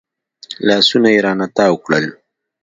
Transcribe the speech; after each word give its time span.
لاسونه 0.67 1.09
يې 1.13 1.19
رانه 1.25 1.47
تاو 1.57 1.75
کړل. 1.85 2.05